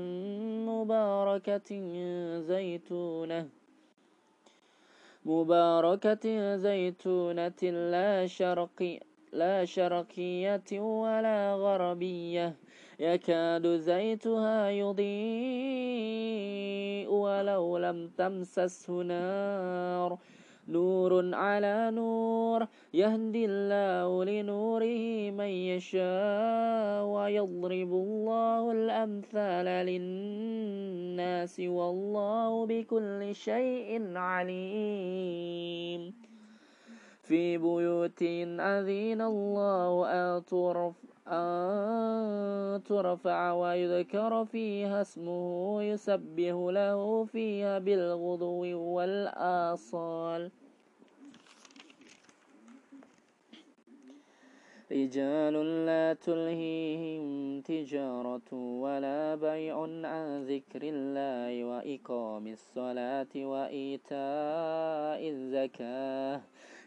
مباركة 0.71 1.69
زيتونة. 2.39 3.49
مباركة 5.25 6.55
زيتونة 6.55 7.61
لا 7.91 8.27
شرقي 8.27 8.99
لا 9.33 9.65
شرقية 9.65 10.79
ولا 10.79 11.55
غربية. 11.55 12.55
يكاد 12.99 13.67
زيتها 13.67 14.69
يضيء 14.69 15.11
ولو 17.09 17.77
لم 17.77 18.07
تمسسه 18.17 19.01
نار. 19.01 20.17
نور 20.67 21.35
على 21.35 21.91
نور 21.93 22.67
يهدي 22.93 23.45
الله 23.45 24.25
لنوره 24.25 25.31
من 25.31 25.51
يشاء 25.71 27.05
ويضرب 27.05 27.91
الله 27.93 28.71
الأمثال 28.71 29.65
للناس 29.85 31.59
والله 31.59 32.65
بكل 32.65 33.35
شيء 33.35 34.17
عليم. 34.17 36.13
في 37.23 37.57
بيوت 37.57 38.21
أذين 38.59 39.21
الله 39.21 40.07
أن 40.07 40.45
أن 41.31 42.83
ترفع 42.83 43.51
ويذكر 43.51 44.45
فيها 44.45 45.01
اسمه 45.01 45.83
يسبح 45.83 46.55
له 46.77 47.25
فيها 47.25 47.79
بالغدو 47.79 48.77
والآصال. 48.77 50.51
رجال 54.91 55.85
لا 55.85 56.13
تلهيهم 56.13 57.61
تجارة 57.61 58.53
ولا 58.83 59.35
بيع 59.35 59.75
عن 59.81 60.43
ذكر 60.43 60.81
الله 60.83 61.63
وإقام 61.63 62.47
الصلاة 62.47 63.33
وإيتاء 63.35 65.21
الزكاة. 65.29 66.41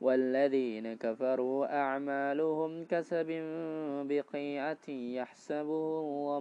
والذين 0.00 0.94
كفروا 0.94 1.76
أعمالهم 1.78 2.84
كسب 2.84 3.26
بقيعة 4.08 4.88
يحسبه 4.88 6.38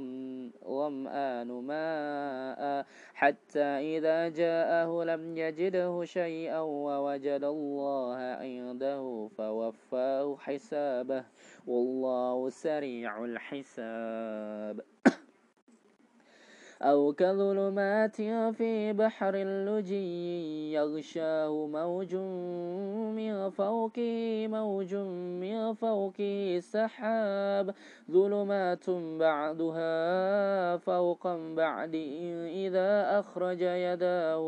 ظمآن 0.68 1.48
ماء. 1.48 2.86
حتى 3.13 3.63
إذا 3.63 4.30
جاءه 4.30 5.04
لم 5.04 5.38
يجده 5.38 6.04
شيئا 6.04 6.60
ووجد 6.60 7.44
الله 7.44 8.15
عنده 8.15 9.30
فوفاه 9.38 10.38
حسابه. 10.39 11.24
والله 11.68 12.50
سريع 12.50 13.26
الحساب. 13.26 14.82
أو 16.82 17.14
كظلمات 17.14 18.16
في 18.56 18.94
بحر 18.94 19.36
اللجي 19.36 20.74
يغشاه 20.74 21.68
موج 21.68 22.16
من 23.16 23.50
فوقه 23.50 24.48
موج 24.48 24.96
من 25.42 25.74
فوقه 25.74 26.60
سحاب. 26.60 27.74
ظلمات 28.12 28.90
بعدها 29.20 30.78
فوق 30.78 31.28
بعد 31.56 31.96
إذا 32.46 33.20
أخرج 33.20 33.62
يداه 33.62 34.44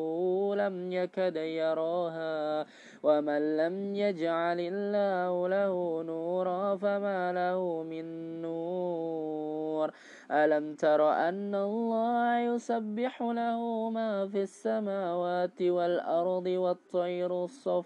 لم 0.57 0.91
يكد 0.91 1.35
يراها. 1.35 2.65
ومن 3.03 3.57
لم 3.57 3.95
يجعل 3.95 4.59
الله 4.59 5.47
له 5.47 6.03
نورا 6.03 6.75
فما 6.75 7.31
له 7.31 7.83
من 7.83 8.41
نور. 8.41 9.91
ألم 10.31 10.75
تر 10.75 11.11
أن 11.13 11.55
الله 11.55 12.16
يسبح 12.41 13.21
له 13.21 13.89
ما 13.89 14.27
في 14.27 14.41
السماوات 14.41 15.61
والأرض 15.61 16.47
والطير 16.47 17.43
الصف 17.43 17.85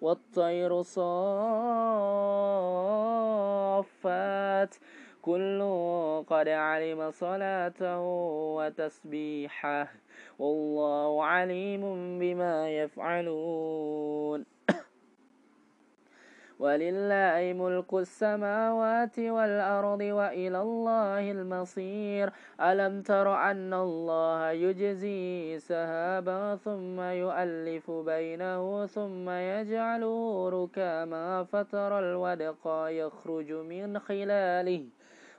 والطير 0.00 0.82
صافات. 0.82 1.12
كل 5.22 5.62
قد 6.26 6.48
علم 6.48 7.10
صلاته 7.10 8.00
وتسبيحه. 8.56 9.88
والله 10.38 11.24
عليم 11.24 11.82
بما 12.18 12.70
يفعلون. 12.70 14.44
ولله 16.62 17.42
ملك 17.58 17.90
السماوات 17.94 19.18
والأرض 19.18 20.00
وإلى 20.00 20.60
الله 20.62 21.30
المصير. 21.30 22.26
ألم 22.60 23.02
تر 23.02 23.26
أن 23.50 23.74
الله 23.74 24.50
يجزي 24.50 25.58
سهابا 25.58 26.56
ثم 26.56 27.00
يؤلف 27.00 27.90
بينه 27.90 28.86
ثم 28.86 29.30
يجعله 29.30 30.48
ركاما 30.48 31.44
فترى 31.44 31.98
الودق 31.98 32.64
يخرج 32.88 33.52
من 33.52 33.98
خلاله. 33.98 34.82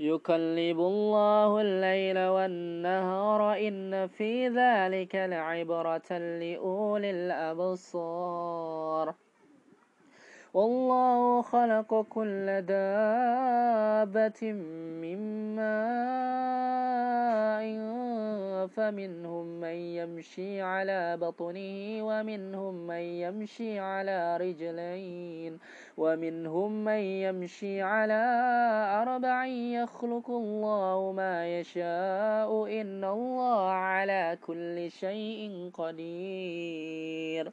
يكلب 0.00 0.80
الله 0.80 1.60
الليل 1.60 2.18
والنهار 2.18 3.54
إن 3.68 4.06
في 4.06 4.48
ذلك 4.48 5.14
لعبرة 5.14 6.18
لأولي 6.18 7.10
الأبصار. 7.10 9.14
والله 10.54 11.42
خلق 11.42 12.06
كل 12.10 12.62
دابة 12.62 14.52
من 15.02 15.18
ماء 15.56 16.82
فمنهم 18.66 19.46
من 19.60 19.76
يمشي 19.98 20.62
على 20.62 21.16
بطنه 21.16 22.02
ومنهم 22.02 22.74
من 22.86 22.94
يمشي 22.94 23.78
على 23.78 24.36
رجلين 24.36 25.58
ومنهم 25.96 26.84
من 26.84 27.02
يمشي 27.24 27.82
على 27.82 28.22
أربع 29.02 29.46
يخلق 29.46 30.30
الله 30.30 31.12
ما 31.12 31.60
يشاء 31.60 32.80
إن 32.80 33.04
الله 33.04 33.70
على 33.70 34.38
كل 34.46 34.90
شيء 34.90 35.70
قدير. 35.74 37.52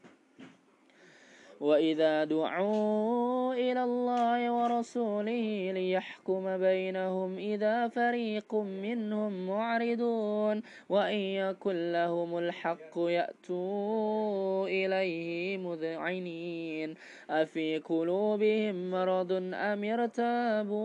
وإذا 1.61 2.23
دعوا 2.23 3.53
إلى 3.53 3.83
الله 3.83 4.51
ورسوله 4.51 5.71
ليحكم 5.73 6.57
بينهم 6.57 7.37
إذا 7.37 7.87
فريق 7.87 8.55
منهم 8.55 9.47
معرضون 9.47 10.61
وإن 10.89 11.15
يكن 11.15 11.91
لهم 11.91 12.37
الحق 12.37 12.97
يأتوا 12.97 14.67
إليه 14.67 15.57
مذعنين. 15.57 16.95
أفي 17.29 17.77
قلوبهم 17.77 18.91
مرض 18.91 19.31
أم 19.53 19.83
ارتابوا 19.83 20.81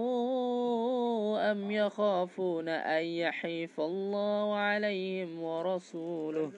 أم 1.52 1.70
يخافون 1.70 2.68
أن 2.68 3.04
يحيف 3.04 3.80
الله 3.80 4.54
عليهم 4.54 5.42
ورسوله؟ 5.42 6.52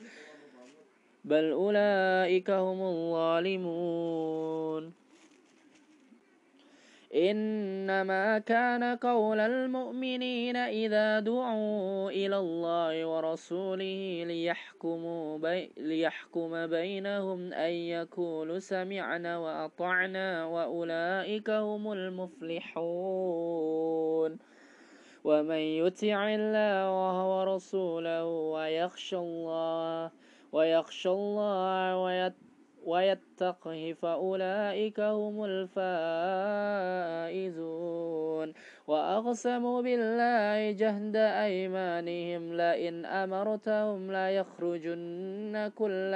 بل 1.25 1.51
أولئك 1.53 2.51
هم 2.51 2.83
الظالمون. 2.83 4.29
إنما 7.15 8.39
كان 8.39 8.97
قول 8.97 9.41
المؤمنين 9.41 10.57
إذا 10.57 11.21
دعوا 11.21 12.11
إلى 12.11 12.37
الله 12.39 13.07
ورسوله 13.07 14.25
ليحكموا 14.27 15.39
بي 15.39 15.71
ليحكم 15.77 16.67
بينهم 16.67 17.53
أن 17.53 17.71
يقولوا 17.71 18.59
سمعنا 18.59 19.39
وأطعنا 19.39 20.47
وأولئك 20.47 21.51
هم 21.51 21.93
المفلحون. 21.93 23.59
ومن 25.25 25.59
يطع 25.59 26.35
الله 26.35 27.39
ورسوله 27.39 28.25
ويخشى 28.25 29.17
الله 29.17 30.11
ويخشى 30.53 31.09
الله 31.09 32.33
ويتقه 32.85 33.97
فأولئك 34.03 35.01
هم 35.01 35.45
الفائزون. 37.29 38.53
وأقسموا 38.87 39.83
بالله 39.83 40.73
جهد 40.73 41.17
أيمانهم 41.17 42.55
لئن 42.55 43.05
أمرتهم 43.05 44.13
لا 44.13 44.31
يخرجن 44.31 45.73
كل 45.77 46.11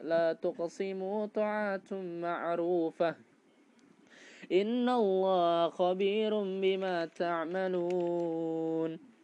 لا 0.00 0.32
تقسموا 0.32 1.26
طاعة 1.26 1.92
معروفة. 1.92 3.14
إن 4.52 4.88
الله 4.88 5.68
خبير 5.68 6.40
بما 6.40 7.06
تعملون. 7.06 9.15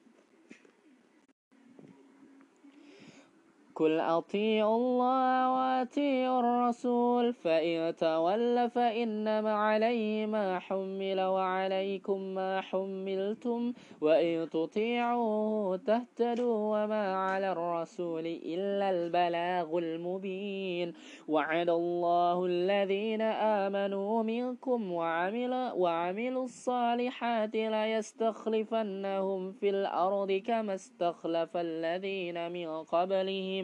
قل 3.75 4.01
أطيعوا 4.01 4.77
الله 4.77 5.53
وأطيعوا 5.53 6.41
الرسول 6.41 7.33
فإن 7.35 7.97
تولى 7.97 8.71
فإنما 8.71 9.53
عليه 9.53 10.27
ما 10.27 10.59
حمل 10.59 11.21
وعليكم 11.21 12.21
ما 12.21 12.61
حملتم 12.61 13.73
وإن 14.01 14.51
تطيعوه 14.51 15.77
تهتدوا 15.77 16.57
وما 16.57 17.15
على 17.17 17.53
الرسول 17.53 18.27
إلا 18.27 18.91
البلاغ 18.91 19.79
المبين. 19.79 20.93
وعد 21.29 21.69
الله 21.69 22.47
الذين 22.47 23.23
آمنوا 23.23 24.23
منكم 24.23 24.93
وعمل 24.93 25.73
وعملوا 25.77 26.45
الصالحات 26.45 27.55
ليستخلفنهم 27.55 29.53
في 29.53 29.71
الأرض 29.71 30.33
كما 30.33 30.75
استخلف 30.75 31.57
الذين 31.57 32.53
من 32.53 32.83
قبلهم 32.85 33.62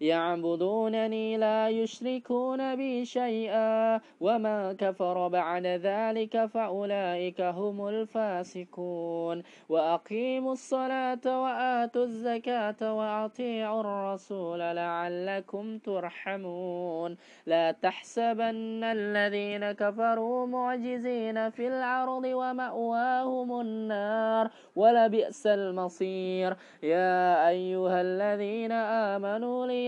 يعبدونني 0.00 1.36
لا 1.36 1.68
يشركون 1.68 2.76
بي 2.76 3.04
شيئا 3.04 4.00
وما 4.20 4.72
كفر 4.72 5.28
بعد 5.28 5.66
ذلك 5.66 6.46
فأولئك 6.46 7.40
هم 7.40 7.88
الفاسقون. 7.88 9.42
وأقيموا 9.68 10.52
الصلاة 10.52 11.42
وآتوا 11.42 12.04
الزكاة 12.04 12.94
وأطيعوا 12.94 13.80
الرسول 13.80 14.58
لعلكم 14.58 15.78
ترحمون. 15.78 17.16
لا 17.46 17.72
تحسبن 17.72 18.84
الذين 18.84 19.72
كفروا 19.72 20.46
معجزين 20.46 21.50
في 21.50 21.68
الأرض 21.68 22.24
ومأواهم 22.24 23.60
النار 23.60 24.50
ولبئس 24.76 25.46
المصير. 25.46 26.56
يا 26.82 27.48
أيها 27.48 28.00
الذين 28.00 28.72
آمنوا 28.72 29.66
لي 29.66 29.87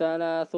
ثلاث 0.00 0.56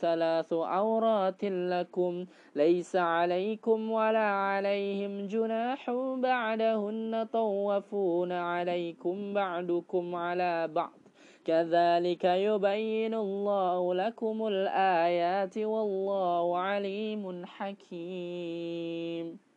ثلاث 0.00 0.52
عورات 0.52 1.44
لكم. 1.44 2.26
ليس 2.56 2.96
عليكم 2.96 3.90
ولا 3.90 4.18
عليهم 4.18 5.26
جناح 5.26 5.90
بعدهن. 6.16 7.28
طوفون 7.32 8.32
عليكم 8.32 9.34
بعدكم 9.34 10.14
على 10.14 10.68
بعض. 10.68 10.98
كذلك 11.44 12.24
يبين 12.24 13.14
الله 13.14 13.94
لكم 13.94 14.46
الآيات 14.46 15.58
والله 15.58 16.58
عليم 16.58 17.46
حكيم. 17.46 19.49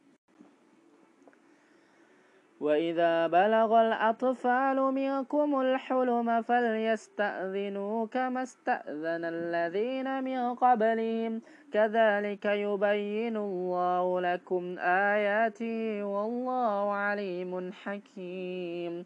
وإذا 2.63 3.27
بلغ 3.27 3.81
الأطفال 3.81 4.77
منكم 4.93 5.61
الحلم 5.61 6.41
فليستأذنوا 6.41 8.07
كما 8.07 8.43
استأذن 8.43 9.23
الذين 9.25 10.23
من 10.23 10.55
قبلهم 10.55 11.41
كذلك 11.73 12.45
يبين 12.45 13.37
الله 13.37 14.21
لكم 14.21 14.75
آياته 14.79 16.03
والله 16.03 16.93
عليم 16.93 17.71
حكيم 17.83 19.05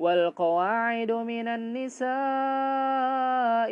والقواعد 0.00 1.12
من 1.12 1.48
النساء 1.48 2.08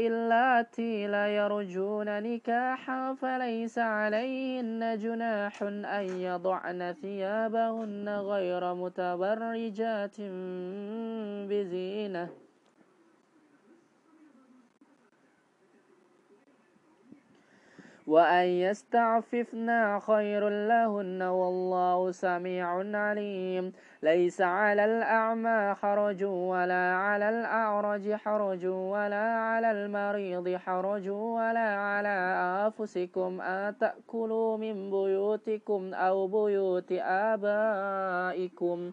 اللاتي 0.06 1.06
لا 1.06 1.28
يرجون 1.28 2.22
نكاحا 2.22 3.14
فليس 3.14 3.78
عليهن 3.78 4.98
جناح 4.98 5.62
أن 5.62 6.20
يضعن 6.20 6.94
ثيابهن 7.02 8.08
غير 8.08 8.74
متبرجات 8.74 10.16
بزينة. 11.48 12.47
وأن 18.08 18.46
يستعففنا 18.46 20.00
خير 20.00 20.48
لهن 20.48 21.22
والله 21.22 22.10
سميع 22.10 22.66
عليم. 22.96 23.72
ليس 24.02 24.40
على 24.40 24.84
الأعمى 24.84 25.74
حرج 25.74 26.24
ولا 26.24 26.94
على 26.94 27.28
الأعرج 27.28 28.12
حرج 28.12 28.66
ولا 28.66 29.26
على 29.38 29.70
المريض 29.70 30.56
حرج 30.56 31.08
ولا 31.08 31.68
على 31.76 32.16
أنفسكم. 32.64 33.40
أن 33.40 33.78
تأكلوا 33.78 34.56
من 34.56 34.90
بيوتكم 34.90 35.94
أو 35.94 36.26
بيوت 36.26 36.92
آبائكم. 37.32 38.92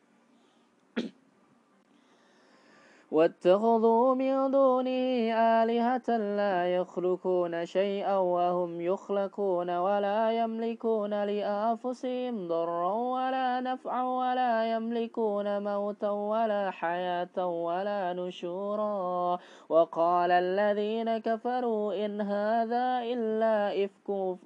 واتخذوا 3.11 4.15
من 4.15 4.51
دونه 4.51 5.33
آلهة 5.35 6.17
لا 6.17 6.75
يخلقون 6.75 7.65
شيئا 7.65 8.17
وهم 8.17 8.81
يخلقون 8.81 9.69
ولا 9.69 10.31
يملكون 10.31 11.23
لأنفسهم 11.23 12.47
ضرا 12.47 12.93
ولا 12.93 13.61
نفعا 13.61 14.03
ولا 14.03 14.75
يملكون 14.75 15.63
موتا 15.63 16.09
ولا 16.09 16.71
حياة 16.71 17.45
ولا 17.45 18.13
نشورا. 18.13 19.39
وقال 19.69 20.31
الذين 20.31 21.17
كفروا 21.17 22.05
إن 22.05 22.21
هذا 22.21 23.03
إلا 23.03 23.85
إفك 23.85 24.37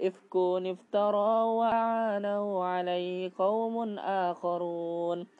إفك 0.00 0.36
افترى 0.66 1.42
وأعانه 1.42 2.64
عليه 2.64 3.32
قوم 3.38 3.98
آخرون. 3.98 5.39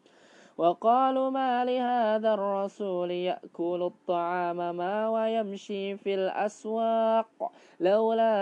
وقالوا 0.61 1.29
ما 1.29 1.65
لهذا 1.65 2.33
الرسول 2.33 3.11
يأكل 3.11 3.81
الطعام 3.83 4.75
ما 4.75 5.09
ويمشي 5.09 5.97
في 5.97 6.13
الأسواق. 6.15 7.51
لولا 7.79 8.33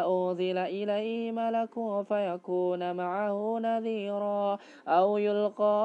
أوذل 0.00 0.58
إليه 0.58 1.32
ملك 1.32 2.04
فيكون 2.08 2.96
معه 2.96 3.58
نذيرا. 3.62 4.58
أو 4.88 5.18
يلقى 5.18 5.78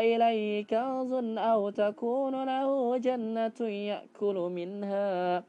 إليه 0.00 0.64
كنز 0.64 1.12
أو 1.38 1.70
تكون 1.70 2.44
له 2.44 2.96
جنة 2.96 3.60
يأكل 3.60 4.34
منها. 4.34 5.44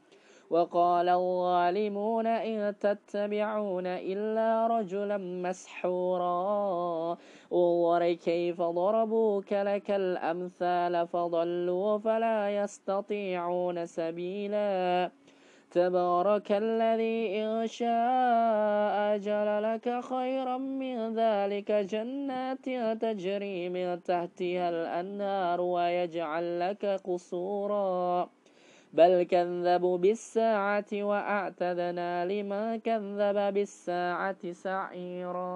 وقال 0.50 1.08
الظالمون 1.08 2.26
إن 2.26 2.78
تتبعون 2.78 3.86
إلا 3.86 4.66
رجلا 4.66 5.16
مسحورا. 5.16 7.16
انظر 7.52 8.12
كيف 8.12 8.62
ضربوك 8.62 9.52
لك 9.52 9.90
الأمثال 9.90 11.08
فضلوا 11.08 11.98
فلا 11.98 12.62
يستطيعون 12.62 13.86
سبيلا. 13.86 15.10
تبارك 15.70 16.52
الذي 16.52 17.42
إن 17.42 17.66
شاء 17.66 19.14
أجل 19.14 19.62
لك 19.62 20.00
خيرا 20.00 20.56
من 20.56 21.14
ذلك 21.14 21.72
جنات 21.72 22.64
تجري 23.02 23.68
من 23.68 24.02
تحتها 24.02 24.68
الأنهار 24.68 25.60
ويجعل 25.60 26.60
لك 26.60 27.00
قصورا. 27.04 28.37
بل 28.92 29.22
كذبوا 29.22 29.98
بالساعة 29.98 30.86
وأعتدنا 30.92 32.26
لمن 32.26 32.80
كذب 32.80 33.54
بالساعة 33.54 34.52
سعيرا 34.52 35.48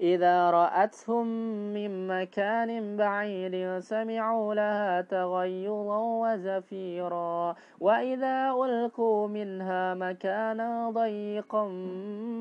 إذا 0.00 0.50
رأتهم 0.50 1.26
من 1.72 2.06
مكان 2.06 2.96
بعيد 2.96 3.78
سمعوا 3.78 4.54
لها 4.54 5.00
تغيظا 5.00 5.98
وزفيرا. 5.98 7.54
وإذا 7.80 8.50
ألقوا 8.50 9.28
منها 9.28 9.94
مكانا 9.94 10.90
ضيقا 10.90 11.68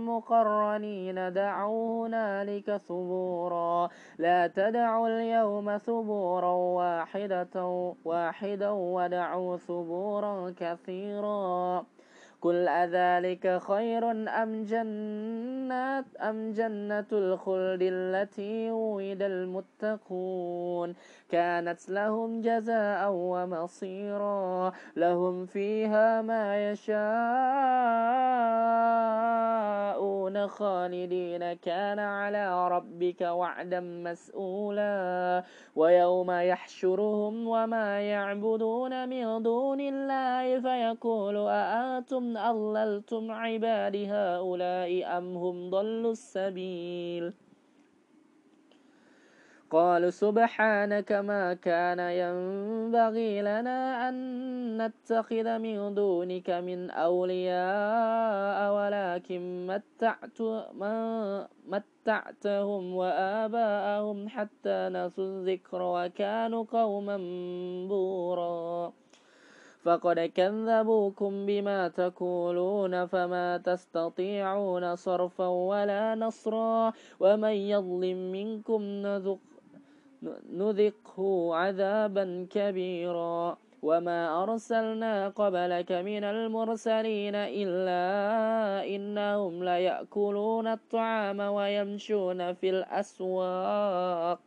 مقرنين 0.07 1.33
دعوا 1.33 2.07
هنالك 2.07 2.77
ثبورا. 2.77 3.89
لا 4.17 4.47
تدعوا 4.47 5.07
اليوم 5.07 5.77
ثبورا 5.77 6.51
واحدة 6.51 7.93
واحدا 8.05 8.69
ودعوا 8.69 9.57
ثبورا 9.57 10.53
كثيرا. 10.57 11.85
قل 12.41 12.67
أذلك 12.67 13.61
خير 13.61 14.11
أم 14.11 14.63
جنات 14.63 16.05
أم 16.15 16.51
جنة 16.51 17.05
الخلد 17.11 17.79
التي 17.81 18.71
وعد 18.71 19.21
المتقون 19.21 20.95
كانت 21.29 21.89
لهم 21.89 22.41
جزاء 22.41 23.11
ومصيرا 23.11 24.71
لهم 24.95 25.45
فيها 25.45 26.21
ما 26.21 26.71
يشاءون 26.71 27.05
خالدين. 30.47 31.53
كان 31.53 31.99
على 31.99 32.67
ربك 32.67 33.21
وعدا 33.21 33.79
مسؤولا 33.79 35.43
ويوم 35.75 36.31
يحشرهم 36.31 37.47
وما 37.47 38.01
يعبدون 38.01 39.09
من 39.09 39.43
دون 39.43 39.79
الله 39.79 40.59
فيقول 40.59 41.37
أأنتم 41.37 42.37
أضللتم 42.37 43.31
عبادي 43.31 44.07
هؤلاء 44.07 45.17
أم 45.17 45.37
هم 45.37 45.69
ضلوا 45.69 46.11
السبيل؟ 46.11 47.44
قالوا 49.75 50.09
سبحانك 50.09 51.11
ما 51.11 51.53
كان 51.53 51.99
ينبغي 51.99 53.41
لنا 53.41 54.09
أن 54.09 54.15
نتخذ 54.79 55.47
من 55.59 55.93
دونك 55.93 56.49
من 56.49 56.89
أولياء 56.91 58.59
ولكن 58.77 59.67
متعت 59.67 60.39
متعتهم 61.67 62.95
وآباءهم 62.95 64.29
حتى 64.29 64.79
نسوا 64.95 65.23
الذكر 65.23 65.81
وكانوا 65.81 66.63
قوما 66.71 67.17
بورا. 67.91 68.93
فقد 69.83 70.19
كذبوكم 70.19 71.45
بما 71.45 71.87
تقولون 71.87 73.05
فما 73.05 73.57
تستطيعون 73.57 74.95
صرفا 74.95 75.47
ولا 75.47 76.15
نصرا. 76.15 76.93
ومن 77.19 77.55
يظلم 77.73 78.31
منكم 78.31 78.81
نذق 78.81 79.54
نذقه 80.53 81.55
عذابا 81.55 82.47
كبيرا. 82.49 83.57
وما 83.85 84.43
أرسلنا 84.43 85.29
قبلك 85.29 85.91
من 85.91 86.23
المرسلين 86.23 87.35
إلا 87.35 88.05
إنهم 88.95 89.63
ليأكلون 89.63 90.67
الطعام 90.67 91.39
ويمشون 91.39 92.53
في 92.53 92.69
الأسواق. 92.69 94.39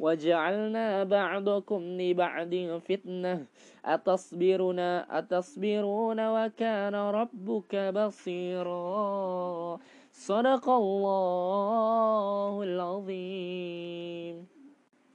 وجعلنا 0.00 1.04
بعضكم 1.04 1.82
لبعض 1.82 2.54
فتنة. 2.88 3.44
أتصبرون 3.84 4.78
أتصبرون 4.78 6.28
وكان 6.28 6.94
ربك 6.94 7.76
بصيرا. 7.76 9.78
صدق 10.12 10.68
الله 10.68 12.64